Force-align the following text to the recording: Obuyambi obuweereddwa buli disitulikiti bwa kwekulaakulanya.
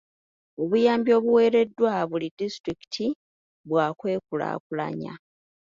Obuyambi 0.61 1.11
obuweereddwa 1.17 1.91
buli 2.09 2.27
disitulikiti 2.39 3.07
bwa 3.69 3.85
kwekulaakulanya. 3.99 5.13